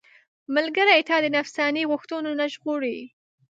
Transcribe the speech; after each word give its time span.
ملګری 0.55 1.01
تا 1.09 1.15
د 1.21 1.25
نفساني 1.35 1.83
غوښتنو 1.91 2.29
نه 2.39 2.45
ژغوري. 2.53 2.99